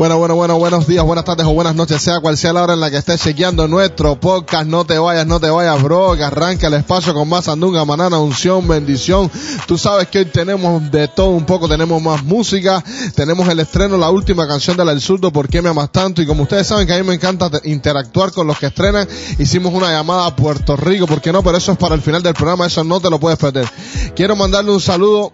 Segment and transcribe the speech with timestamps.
[0.00, 2.72] Bueno, bueno, bueno, buenos días, buenas tardes o buenas noches, sea cual sea la hora
[2.72, 4.66] en la que estés chequeando nuestro podcast.
[4.66, 8.18] No te vayas, no te vayas, bro, que arranca el espacio con más andunga, manana,
[8.18, 9.30] unción, bendición.
[9.66, 12.82] Tú sabes que hoy tenemos de todo un poco, tenemos más música,
[13.14, 16.22] tenemos el estreno, la última canción de la El Surdo, ¿Por qué me amas tanto?
[16.22, 19.06] Y como ustedes saben que a mí me encanta interactuar con los que estrenan,
[19.38, 21.42] hicimos una llamada a Puerto Rico, ¿por qué no?
[21.42, 23.68] Pero eso es para el final del programa, eso no te lo puedes perder.
[24.16, 25.30] Quiero mandarle un saludo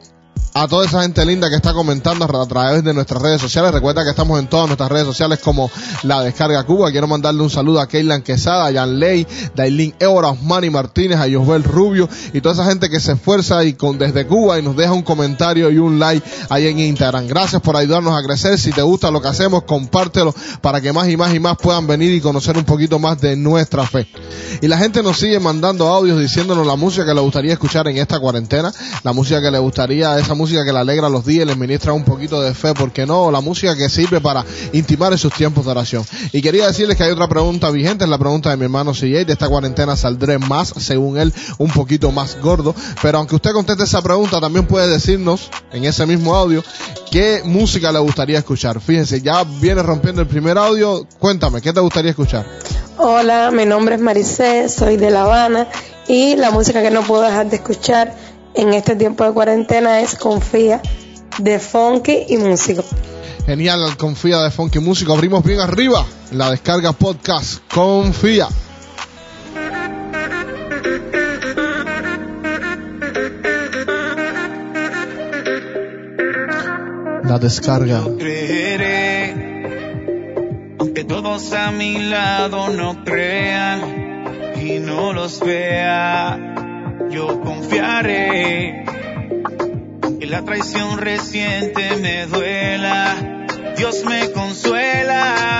[0.58, 3.72] a toda esa gente linda que está comentando a través de nuestras redes sociales.
[3.72, 5.70] Recuerda que estamos en todas nuestras redes sociales como
[6.02, 6.90] La Descarga Cuba.
[6.90, 11.30] Quiero mandarle un saludo a Keylan Quesada, a Jan Ley, Dailin Eora, Osmani Martínez, a
[11.30, 14.76] Josbel Rubio y toda esa gente que se esfuerza y con desde Cuba y nos
[14.76, 17.26] deja un comentario y un like ahí en Instagram.
[17.26, 18.58] Gracias por ayudarnos a crecer.
[18.58, 21.86] Si te gusta lo que hacemos, compártelo para que más y más y más puedan
[21.86, 24.08] venir y conocer un poquito más de nuestra fe.
[24.62, 27.98] Y la gente nos sigue mandando audios diciéndonos la música que le gustaría escuchar en
[27.98, 31.48] esta cuarentena, la música que le gustaría, esa música que le alegra los días y
[31.48, 35.32] le ministra un poquito de fe, porque no, la música que sirve para intimar esos
[35.32, 36.04] tiempos de oración.
[36.32, 39.24] Y quería decirles que hay otra pregunta vigente, es la pregunta de mi hermano CJ,
[39.24, 43.84] de esta cuarentena saldré más, según él, un poquito más gordo, pero aunque usted conteste
[43.84, 46.62] esa pregunta, también puede decirnos en ese mismo audio
[47.10, 48.80] qué música le gustaría escuchar.
[48.80, 52.46] Fíjense, ya viene rompiendo el primer audio, cuéntame, ¿qué te gustaría escuchar?
[52.98, 55.68] Hola, mi nombre es Maricé, soy de La Habana
[56.08, 58.14] y la música que no puedo dejar de escuchar
[58.56, 60.80] en este tiempo de cuarentena es Confía
[61.38, 62.84] de Funky y Músico.
[63.44, 65.12] Genial, Confía de Funky y Músico.
[65.12, 67.60] Abrimos bien arriba la descarga podcast.
[67.72, 68.48] Confía.
[77.24, 78.02] La descarga.
[80.78, 86.45] aunque todos a mi lado no crean y no los vea
[87.16, 88.84] yo confiaré.
[90.20, 95.55] Que la traición reciente me duela, Dios me consuela.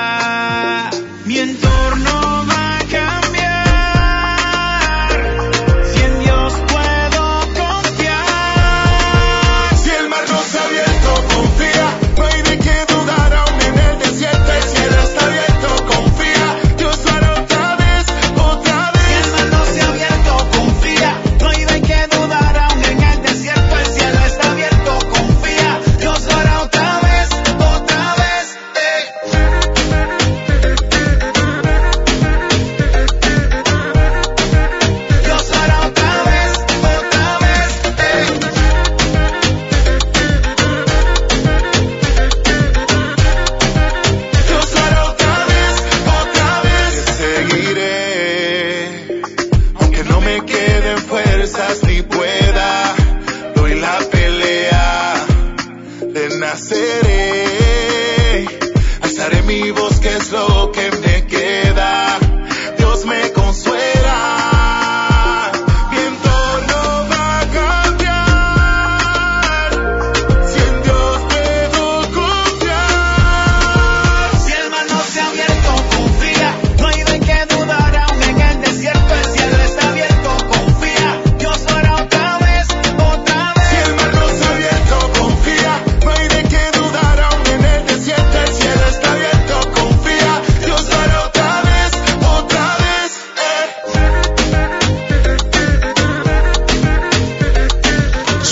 [50.69, 51.86] and play this house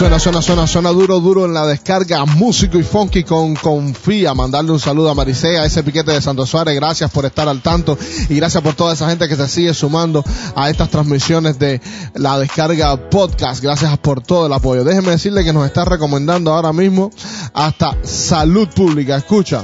[0.04, 4.34] suena, suena, suena duro, duro en la descarga músico y funky con Confía.
[4.34, 6.74] Mandarle un saludo a Maricea, ese piquete de Santo Suárez.
[6.74, 7.96] Gracias por estar al tanto
[8.28, 10.22] y gracias por toda esa gente que se sigue sumando
[10.54, 11.80] a estas transmisiones de
[12.14, 13.62] la descarga podcast.
[13.62, 14.84] Gracias por todo el apoyo.
[14.84, 17.10] Déjeme decirle que nos está recomendando ahora mismo
[17.54, 19.16] hasta Salud Pública.
[19.16, 19.62] Escucha.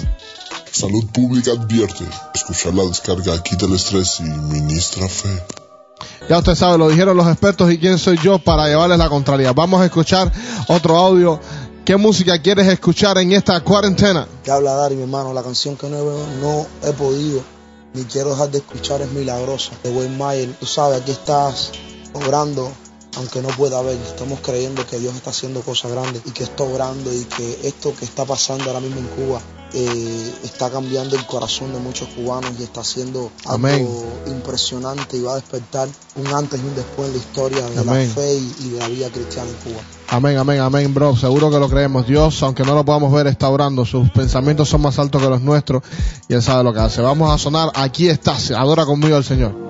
[0.73, 2.05] Salud Pública advierte.
[2.35, 5.60] Escuchar la descarga quita el estrés y ministra fe.
[6.29, 9.53] Ya usted sabe, lo dijeron los expertos y quién soy yo para llevarles la contraria.
[9.53, 10.33] Vamos a escuchar
[10.69, 11.41] otro audio.
[11.85, 14.27] ¿Qué música quieres escuchar en esta cuarentena?
[14.45, 15.33] Que habla Dari, mi hermano.
[15.33, 15.99] La canción que no,
[16.41, 17.43] no he podido
[17.93, 20.55] ni quiero dejar de escuchar es Milagrosa de Wayne Mayer.
[20.61, 21.73] Tú sabes, aquí estás
[22.15, 22.71] logrando
[23.17, 26.63] aunque no pueda ver, estamos creyendo que Dios está haciendo cosas grandes y que está
[26.65, 29.41] obrando y que esto que está pasando ahora mismo en Cuba
[29.73, 35.33] eh, está cambiando el corazón de muchos cubanos y está haciendo algo impresionante y va
[35.33, 38.79] a despertar un antes y un después en la historia de la fe y, de
[38.79, 39.81] la vida cristiana en Cuba.
[40.09, 41.17] Amén, amén, amén, bro.
[41.17, 42.05] Seguro que lo creemos.
[42.05, 43.85] Dios, aunque no lo podamos ver, está orando.
[43.85, 45.83] Sus pensamientos son más altos que los nuestros
[46.29, 47.01] y Él sabe lo que hace.
[47.01, 47.71] Vamos a sonar.
[47.75, 48.51] Aquí estás.
[48.51, 49.70] Adora conmigo al Señor.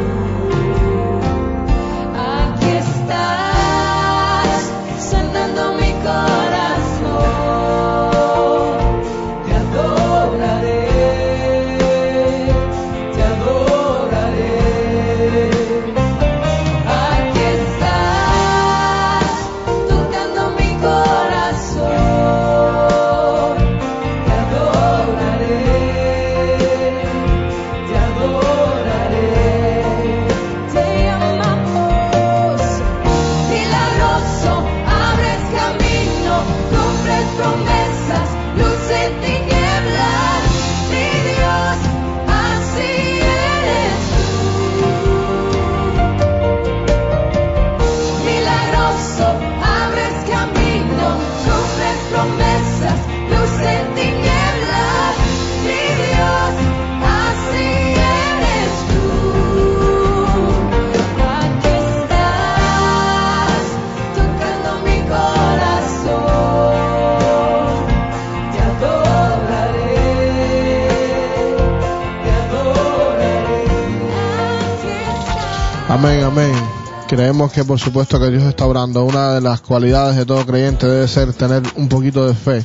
[75.91, 76.53] Amén, amén.
[77.09, 79.03] Creemos que por supuesto que Dios está orando.
[79.03, 82.63] Una de las cualidades de todo creyente debe ser tener un poquito de fe.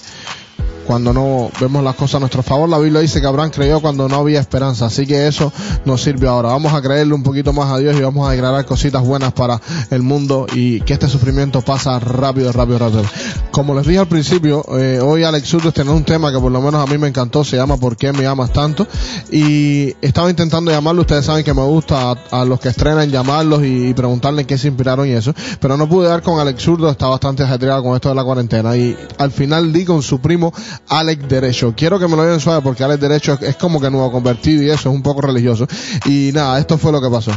[0.87, 4.09] Cuando no vemos las cosas a nuestro favor, la Biblia dice que Abraham creyó cuando
[4.09, 4.87] no había esperanza.
[4.87, 5.53] Así que eso
[5.85, 6.51] nos sirve ahora.
[6.51, 9.61] Vamos a creerle un poquito más a Dios y vamos a declarar cositas buenas para
[9.91, 13.03] el mundo y que este sufrimiento pasa rápido, rápido, rápido.
[13.51, 16.61] Como les dije al principio, eh, hoy Alex Urdes tiene un tema que por lo
[16.61, 17.43] menos a mí me encantó.
[17.43, 18.87] Se llama ¿Por qué me amas tanto?
[19.33, 21.01] Y estaba intentando llamarlo.
[21.01, 24.57] Ustedes saben que me gusta a, los que estrenan llamarlos y, y preguntarle en qué
[24.57, 25.35] se inspiraron y eso.
[25.59, 26.91] Pero no pude dar con Alex Urdo.
[26.91, 28.77] Está bastante ajetreado con esto de la cuarentena.
[28.77, 30.53] Y al final di con su primo
[30.89, 31.75] Alex Derecho.
[31.77, 34.63] Quiero que me lo den suave porque Alex Derecho es, es como que nuevo convertido
[34.63, 35.67] y eso es un poco religioso.
[36.05, 37.33] Y nada, esto fue lo que pasó.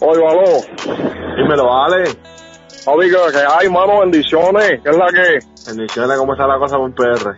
[0.00, 0.60] Oye, aló.
[1.36, 2.04] Dímelo, vale.
[2.86, 4.80] Amigo, que hay, mano, bendiciones.
[4.82, 5.38] ¿Qué es la que?
[5.68, 7.36] Bendiciones, ¿cómo está la cosa con PR?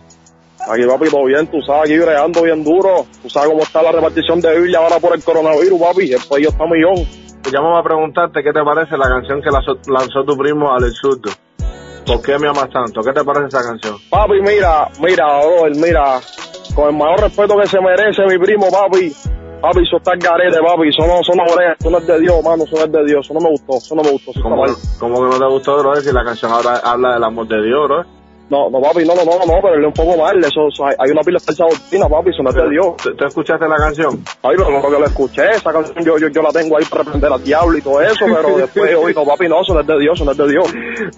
[0.66, 3.06] Aquí, papi, todo bien, tú sabes, aquí bregando bien duro.
[3.22, 6.12] Tú sabes cómo está la repartición de Biblia ahora por el coronavirus, papi.
[6.14, 7.06] El país está millón.
[7.42, 10.96] Te llamo a preguntarte qué te parece la canción que lanzó, lanzó tu primo Alex
[10.96, 11.30] Surdo.
[12.06, 13.00] ¿Por qué me amas tanto?
[13.02, 13.96] ¿Qué te parece esa canción?
[14.10, 16.20] Papi, mira, mira, brother, mira.
[16.74, 19.12] Con el mayor respeto que se merece mi primo, papi.
[19.60, 20.88] Papi, eso está garete, papi.
[20.88, 22.64] Eso no, eso no, eso no es de Dios, mano.
[22.64, 23.24] Eso no es de Dios.
[23.24, 23.76] Eso no me gustó.
[23.78, 24.32] Eso no me gustó.
[24.42, 24.64] ¿Cómo,
[24.98, 25.96] cómo que no te gustó, bro?
[25.96, 28.04] Si la canción ahora habla del amor de Dios, bro.
[28.50, 30.38] No, no, papi, no, no, no, no, pero él es un poco mal.
[30.38, 32.30] Eso, eso- hay hay una pila de falsa doctrina, papi.
[32.30, 32.86] Eso no es de Dios.
[33.02, 34.22] ¿Tú, tú escuchaste la canción?
[34.42, 37.02] Ay, pero no que lo escuché, esa canción yo, yo, yo la tengo ahí para
[37.04, 39.86] reprender al diablo y todo eso, pero después, oye, no, papi, no, eso no es
[39.86, 40.66] de Dios, eso no es de Dios.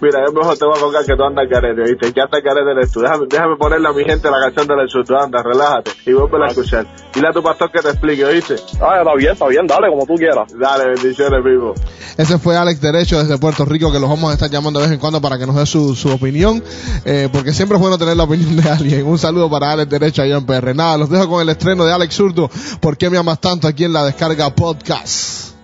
[0.01, 2.13] Mira, es mejor te voy a colgar que tú andas carete, ¿viste?
[2.15, 3.01] Ya está carete eres tú.
[3.01, 5.19] Déjame, déjame ponerle a mi gente la canción del Surdo.
[5.19, 6.85] Anda, relájate y vuelve a escuchar.
[7.13, 8.55] Dile a tu pastor que te explique, ¿oíste?
[8.81, 10.53] Ah, está bien, está bien, dale, como tú quieras.
[10.57, 11.73] Dale, bendiciones, vivo.
[12.17, 14.93] Ese fue Alex Derecho desde Puerto Rico, que los vamos a estar llamando de vez
[14.93, 16.63] en cuando para que nos dé su, su opinión,
[17.05, 19.05] eh, porque siempre es bueno tener la opinión de alguien.
[19.05, 20.75] Un saludo para Alex Derecho allá en PR.
[20.75, 22.49] Nada, los dejo con el estreno de Alex Zurdo.
[22.79, 25.55] ¿Por qué me amas tanto aquí en la descarga podcast?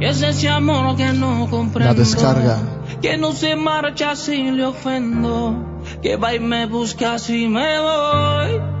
[0.00, 1.92] Que es ese amor que no comprendo.
[1.92, 2.58] La descarga.
[3.02, 5.82] Que no se marcha si le ofendo.
[6.02, 8.77] Que va y me busca si me voy.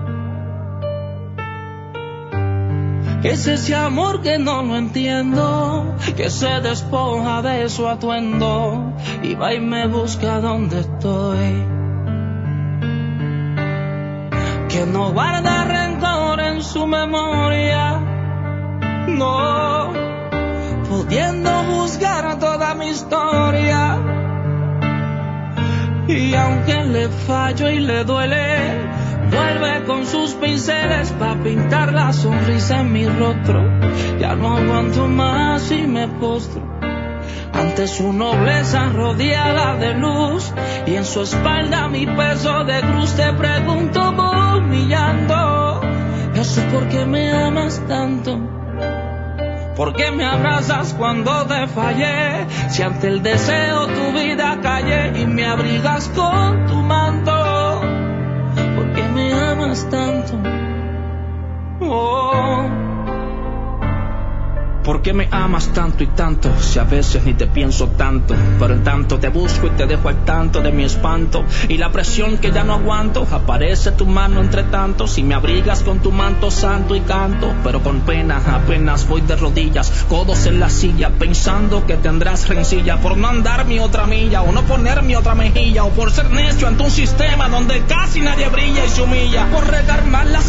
[3.22, 5.96] Es ese amor que no lo entiendo.
[6.16, 8.94] Que se despoja de su atuendo.
[9.22, 11.64] Y va y me busca donde estoy.
[14.68, 18.00] Que no guarda rencor en su memoria.
[19.08, 20.08] No
[20.88, 23.98] pudiendo juzgar toda mi historia.
[26.08, 28.97] Y aunque le fallo y le duele,
[29.30, 33.62] vuelve con sus pinceles para pintar la sonrisa en mi rostro.
[34.18, 36.62] Ya no aguanto más y me postro.
[37.52, 40.52] Ante su nobleza rodeada de luz
[40.86, 44.14] y en su espalda mi peso de cruz te pregunto
[44.58, 45.80] humillando,
[46.34, 48.38] Jesús, ¿por qué me amas tanto?
[49.76, 52.46] ¿Por qué me abrazas cuando te fallé?
[52.68, 57.37] Si ante el deseo tu vida callé y me abrigas con tu manto.
[59.62, 60.34] Amas tanto?
[61.80, 62.87] Oh.
[64.88, 66.50] ¿Por qué me amas tanto y tanto?
[66.62, 70.08] Si a veces ni te pienso tanto, pero en tanto te busco y te dejo
[70.08, 73.26] al tanto de mi espanto y la presión que ya no aguanto.
[73.30, 77.82] Aparece tu mano entre tanto, si me abrigas con tu manto santo y canto, pero
[77.82, 83.18] con pena apenas voy de rodillas, codos en la silla, pensando que tendrás rencilla por
[83.18, 86.66] no andar mi otra milla o no poner mi otra mejilla o por ser necio
[86.66, 90.40] ante un sistema donde casi nadie brilla y se humilla, por regar mal la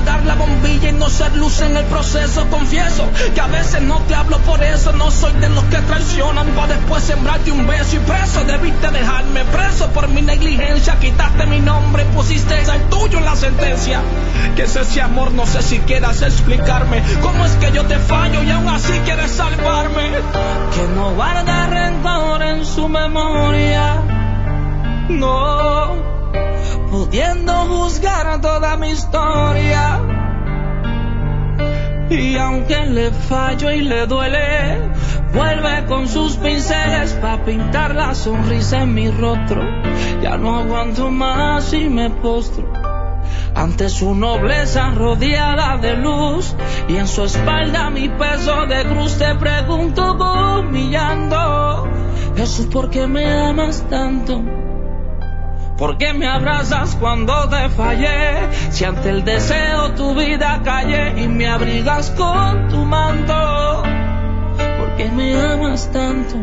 [0.00, 3.98] apagar la bombilla y no ser luz en el proceso confieso que a veces no
[4.02, 7.96] te hablo por eso, no soy de los que traicionan para después sembrarte un beso
[7.96, 13.24] y preso, debiste dejarme preso por mi negligencia, quitaste mi nombre, pusiste el tuyo en
[13.24, 14.00] la sentencia,
[14.56, 18.42] que es ese amor, no sé si quieras explicarme cómo es que yo te fallo
[18.42, 20.10] y aún así quieres salvarme,
[20.74, 24.02] que no guarda rencor en su memoria,
[25.08, 25.79] no,
[26.90, 30.00] pudiendo juzgar toda mi historia
[32.10, 34.90] y aunque le fallo y le duele,
[35.32, 39.62] vuelve con sus pinceles para pintar la sonrisa en mi rostro.
[40.20, 42.70] Ya no aguanto más y me postro
[43.54, 46.54] ante su nobleza rodeada de luz
[46.88, 50.16] y en su espalda mi peso de cruz te pregunto
[50.60, 51.88] humillando
[52.36, 54.42] Jesús ¿por qué me amas tanto?
[55.80, 58.52] ¿Por qué me abrazas cuando te fallé?
[58.70, 63.82] Si ante el deseo tu vida callé y me abrigas con tu manto.
[64.78, 66.36] ¿Por qué me amas tanto?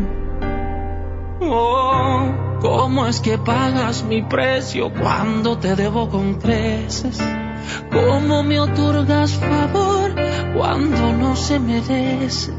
[1.40, 7.22] Oh, ¿cómo es que pagas mi precio cuando te debo con creces?
[7.92, 10.16] ¿Cómo me otorgas favor
[10.56, 12.52] cuando no se merece?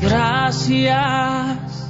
[0.00, 1.89] Gracias.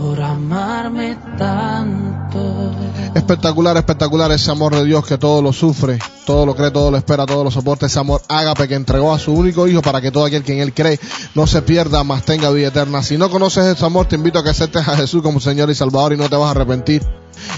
[0.00, 2.74] Por amarme tanto.
[3.14, 6.96] Espectacular, espectacular ese amor de Dios que todo lo sufre, todo lo cree, todo lo
[6.96, 7.84] espera, todo lo soporta.
[7.84, 10.60] Ese amor ágape que entregó a su único hijo para que todo aquel que en
[10.60, 10.98] él cree
[11.34, 13.02] no se pierda, más tenga vida eterna.
[13.02, 15.74] Si no conoces ese amor, te invito a que aceptes a Jesús como Señor y
[15.74, 17.02] Salvador y no te vas a arrepentir.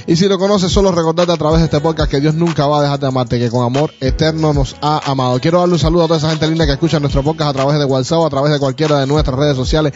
[0.07, 2.81] Y si lo conoces, solo recordarte a través de este podcast que Dios nunca va
[2.81, 5.39] a dejar de amarte, que con amor eterno nos ha amado.
[5.41, 7.79] Quiero darle un saludo a toda esa gente linda que escucha nuestro podcast a través
[7.79, 9.93] de WhatsApp o a través de cualquiera de nuestras redes sociales.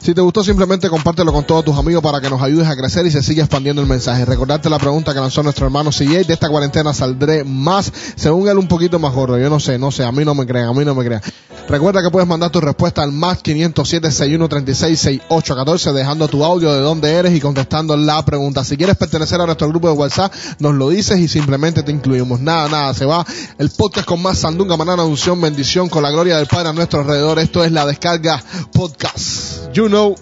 [0.00, 3.06] Si te gustó, simplemente compártelo con todos tus amigos para que nos ayudes a crecer
[3.06, 4.24] y se siga expandiendo el mensaje.
[4.24, 8.58] Recordarte la pregunta que lanzó nuestro hermano CJ, de esta cuarentena saldré más, según él
[8.58, 9.38] un poquito más gordo.
[9.38, 11.22] Yo no sé, no sé, a mí no me crean, a mí no me crean.
[11.68, 16.80] Recuerda que puedes mandar tu respuesta al más 507 6136 6814 dejando tu audio de
[16.80, 18.64] dónde eres y contestando la pregunta.
[18.64, 22.40] Si quieres pertenecer a nuestro grupo de WhatsApp, nos lo dices y simplemente te incluimos.
[22.40, 23.24] Nada, nada, se va
[23.58, 27.00] el podcast con más sandunga, manana, unción, bendición con la gloria del Padre a nuestro
[27.00, 27.38] alrededor.
[27.38, 29.70] Esto es la descarga podcast.
[29.74, 30.16] You know.